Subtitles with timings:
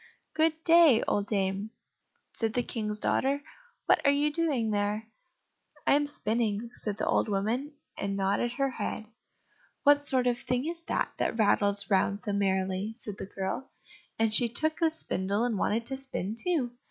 [0.33, 1.69] "Good day, old dame,"
[2.33, 3.43] said the King's daughter;
[3.85, 5.07] "what are you doing there?"
[5.85, 9.05] "I am spinning," said the old woman, and nodded her head.
[9.83, 13.69] "What sort of thing is that, that rattles round so merrily?" said the girl,
[14.17, 16.71] and she took the spindle and wanted to spin too.